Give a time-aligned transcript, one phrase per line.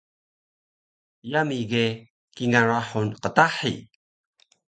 [1.31, 1.85] Yami ge
[2.35, 3.73] kingal rahul qtahi